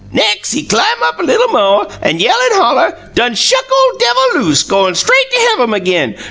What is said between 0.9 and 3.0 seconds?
up little mo', an' yell an' holler: